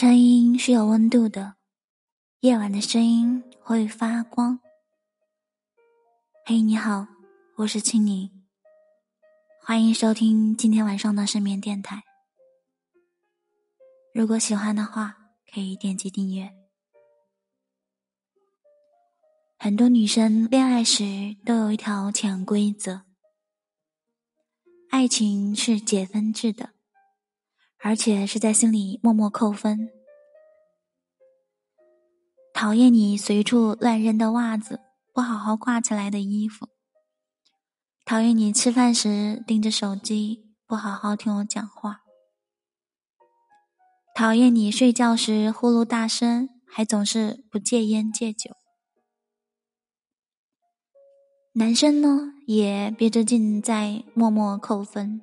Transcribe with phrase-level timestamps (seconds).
[0.00, 1.56] 声音是有温度的，
[2.38, 4.60] 夜晚的声音会发光。
[6.44, 7.08] 嘿，你好，
[7.56, 8.30] 我是青柠，
[9.60, 12.04] 欢迎收听今天晚上的失眠电台。
[14.14, 15.16] 如果喜欢的话，
[15.52, 16.54] 可以点击订阅。
[19.58, 23.02] 很多女生恋爱时都有一条潜规则：
[24.90, 26.77] 爱情是解分制的。
[27.80, 29.90] 而且是在心里默默扣分。
[32.52, 34.80] 讨厌你随处乱扔的袜子，
[35.14, 36.68] 不好好挂起来的衣服。
[38.04, 42.00] 讨厌你吃饭时盯着手机，不好好听我讲话。
[44.14, 48.56] 讨厌你睡觉时呼噜大声，还总是不戒烟戒酒。
[51.52, 55.20] 男生呢，也憋着劲在默默扣分。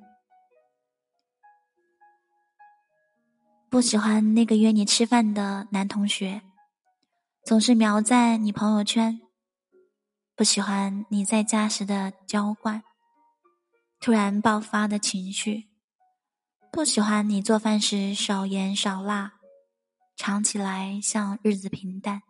[3.76, 6.40] 不喜欢那个约你吃饭的男同学，
[7.44, 9.20] 总是瞄在你朋友圈；
[10.34, 12.82] 不喜欢你在家时的娇惯，
[14.00, 15.68] 突然爆发的情绪；
[16.72, 19.34] 不喜欢你做饭时少盐少辣，
[20.16, 22.22] 尝起来像日子平淡。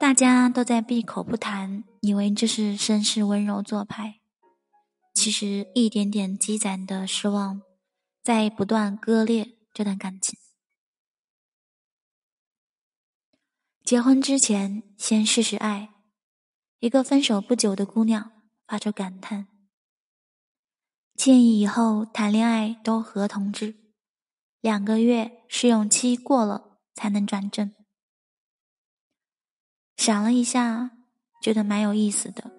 [0.00, 4.16] 大家都在闭口不谈，以为这是绅士温柔做派，
[5.14, 7.62] 其实一点点积攒的失望。
[8.26, 10.36] 在不断割裂这段感情。
[13.84, 15.94] 结婚之前，先试试爱。
[16.80, 18.32] 一个分手不久的姑娘
[18.66, 19.46] 发出感叹
[21.14, 23.76] ：“建议以后谈恋爱都合同制，
[24.60, 27.72] 两个月试用期过了才能转正。”
[29.96, 30.90] 想了一下，
[31.40, 32.50] 觉得蛮有意思的。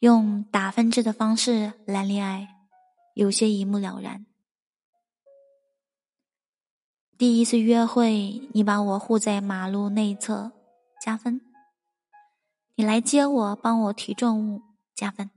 [0.00, 2.48] 用打分制的方式来恋爱，
[3.14, 4.26] 有些一目了然。
[7.20, 10.52] 第一次约会，你把我护在马路内侧，
[11.04, 11.42] 加分。
[12.76, 14.62] 你来接我，帮我提重物，
[14.94, 15.30] 加分。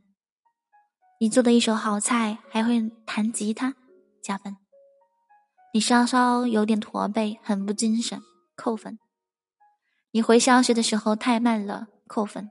[1.20, 3.76] 你做的一手好菜，还会弹吉他，
[4.22, 4.56] 加分。
[5.74, 8.22] 你稍稍有点驼背，很不精神，
[8.56, 8.98] 扣分。
[10.12, 12.50] 你回消息的时候太慢了，扣分。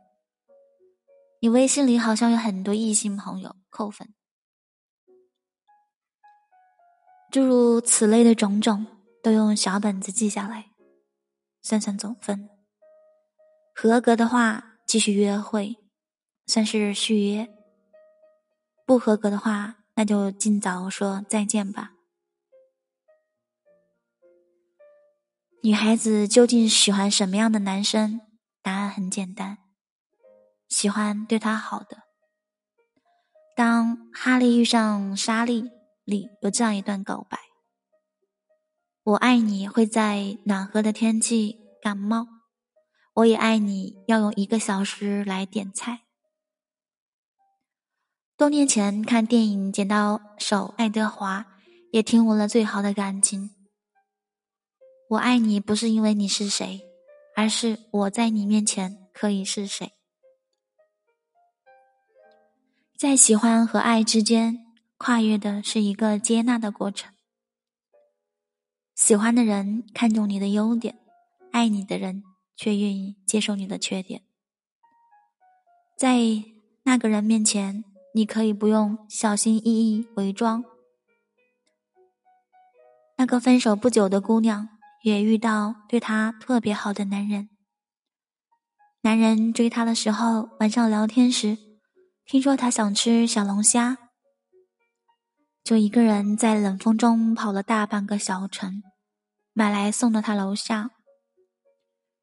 [1.40, 4.12] 你微信里好像有很多异性朋友，扣分。
[7.30, 8.86] 诸如此类的种种。
[9.22, 10.72] 都用小本子记下来，
[11.62, 12.50] 算算总分。
[13.74, 15.76] 合格的话继续约会，
[16.46, 17.46] 算是续约；
[18.84, 21.92] 不合格的话，那就尽早说再见吧。
[25.62, 28.20] 女孩子究竟喜欢什么样的男生？
[28.60, 29.58] 答案很简单，
[30.68, 32.02] 喜欢对她好的。
[33.54, 35.62] 当《哈利遇上莎莉》
[36.04, 37.38] 里有这样一段告白。
[39.04, 42.28] 我爱你会在暖和的天气感冒，
[43.14, 46.02] 我也爱你要用一个小时来点菜。
[48.36, 51.40] 多年前看电影《剪刀手爱德华》，
[51.90, 53.50] 也听悟了最好的感情。
[55.10, 56.82] 我爱你不是因为你是谁，
[57.34, 59.92] 而是我在你面前可以是谁。
[62.96, 64.64] 在喜欢和爱之间，
[64.96, 67.12] 跨越的是一个接纳的过程。
[68.94, 70.98] 喜欢的人看重你的优点，
[71.50, 72.22] 爱你的人
[72.56, 74.22] 却愿意接受你的缺点。
[75.96, 76.18] 在
[76.84, 80.64] 那个人面前，你可以不用小心翼翼伪装。
[83.16, 84.68] 那个分手不久的姑娘
[85.02, 87.48] 也遇到对她特别好的男人。
[89.02, 91.56] 男人追她的时候，晚上聊天时，
[92.26, 94.01] 听说她想吃小龙虾，
[95.64, 98.82] 就一个人在冷风中跑了大半个小城。
[99.54, 100.92] 买来送到他楼下，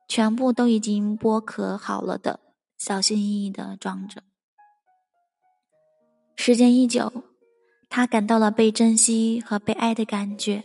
[0.08, 2.40] 全部都已经剥壳好了的，
[2.76, 4.24] 小心翼翼的装着。
[6.36, 7.26] 时间一久，
[7.88, 10.64] 他感到了被珍惜和被爱的感觉。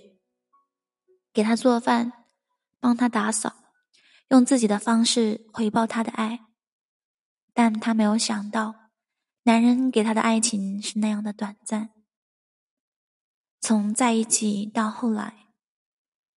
[1.34, 2.24] 给他做饭，
[2.80, 3.52] 帮他打扫，
[4.28, 6.40] 用自己的方式回报他的爱。
[7.52, 8.74] 但他没有想到，
[9.42, 11.90] 男人给他的爱情是那样的短暂。
[13.66, 15.46] 从在一起到后来。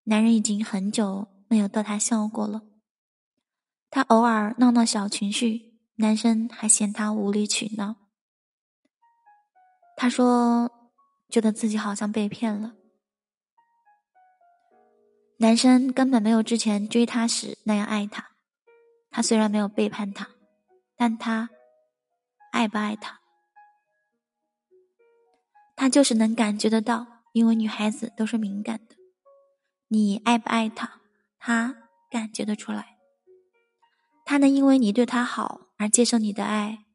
[0.06, 2.62] 男人已经很久没有逗她笑过了。
[3.90, 7.98] 她偶尔闹闹小情绪，男生还嫌她无理取闹。
[9.98, 10.72] 她说
[11.28, 12.76] ：“觉得自己好像被骗了。”
[15.40, 18.32] 男生根本没有之前追她时那样爱她。
[19.12, 20.30] 他虽然没有背叛她，
[20.96, 21.50] 但他
[22.54, 23.20] 爱不爱她？
[25.76, 27.06] 他就是能感觉得到，
[27.38, 28.96] 因为女孩子都是敏感的。
[29.90, 31.02] 你爱不爱他，
[31.38, 31.76] 他
[32.10, 32.98] 感觉得出来。
[34.26, 36.86] 他能因为你对他好而接受你的爱，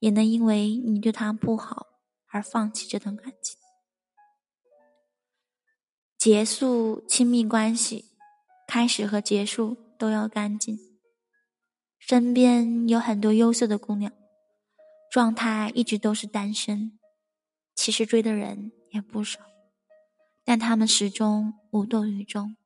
[0.00, 1.86] 也能因为你对他不好
[2.26, 3.56] 而放弃这段感情。
[6.18, 8.06] 结束亲密关系，
[8.66, 10.78] 开始和结束都要干净。
[11.98, 14.12] 身边有很多优秀的姑娘，
[15.10, 16.98] 状态一直都是单身，
[17.76, 19.40] 其实追的人也不少，
[20.52, 22.58] 但他们始终无动于衷，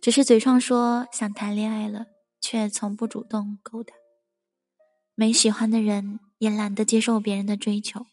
[0.00, 2.06] 只是嘴上说想谈恋爱了，
[2.40, 3.94] 却从不主动勾搭。
[5.14, 8.06] 没喜欢的人，也懒得接受别人的追求。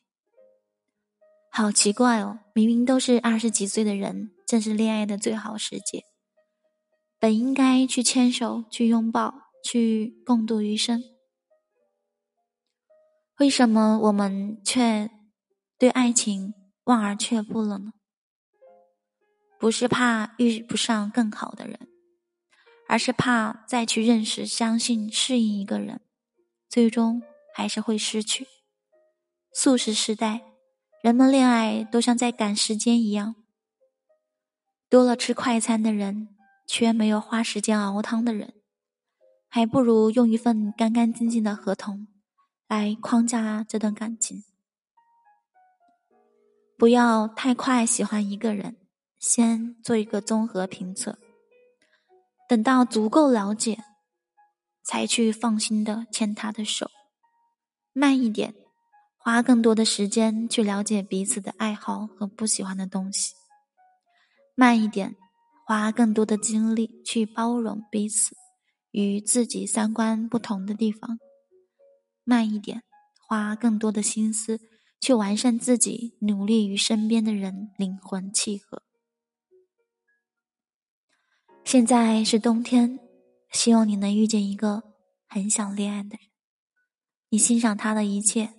[1.49, 6.03] 好奇怪哦，明明都是二十几岁的人，正是恋爱的最好时节，
[7.17, 9.33] 本应该去牵手、去拥抱、
[9.63, 11.03] 去共度余生，
[13.39, 15.09] 为什么我们却
[15.79, 17.93] 对爱情望而却步了呢？
[19.59, 21.87] 不是怕遇不上更好的人，
[22.87, 26.01] 而是怕再去认识、相信、适应一个人，
[26.69, 27.21] 最终
[27.53, 28.47] 还是会失去。
[29.53, 30.41] 素食时代。
[31.01, 33.35] 人们恋爱都像在赶时间一样，
[34.89, 36.35] 多了吃快餐的人，
[36.67, 38.53] 却没有花时间熬汤的人，
[39.47, 42.09] 还不如用一份干干净净的合同
[42.67, 44.43] 来框架这段感情。
[46.77, 48.75] 不要太快喜欢一个人，
[49.19, 51.19] 先做一个综合评测，
[52.47, 53.83] 等到足够了解，
[54.83, 56.89] 才去放心的牵他的手，
[57.93, 58.55] 慢一点。
[59.21, 63.33] 花更多的时间去了解彼此的爱好和不喜欢的东西，
[64.55, 65.17] 慢一点，
[65.67, 68.33] 花更多的精力去包容彼此
[68.91, 71.19] 与自己三观不同的地方，
[72.23, 72.81] 慢一点，
[73.27, 74.61] 花更多的心思
[75.01, 78.81] 去完善自己，努力与身边的人灵魂契合。
[81.63, 82.99] 现在是冬天，
[83.51, 84.95] 希望你能遇见一个
[85.27, 86.29] 很想恋爱的人，
[87.29, 88.55] 你欣赏他的一切。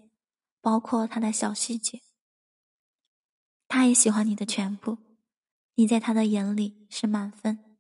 [0.63, 2.03] 包括他的小细节，
[3.67, 4.99] 他也喜欢你的全部，
[5.77, 7.79] 你在他的眼里是满分。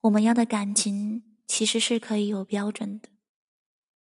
[0.00, 3.08] 我们要的感情其实是可以有标准的，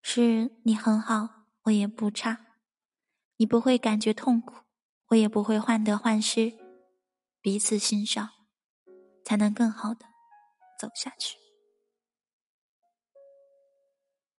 [0.01, 2.47] 是你很好，我也不差，
[3.39, 4.63] 你不会感觉痛苦，
[5.09, 6.53] 我也不会患得患失，
[7.41, 8.31] 彼此欣赏，
[9.25, 10.07] 才能更好的
[10.79, 11.42] 走下去。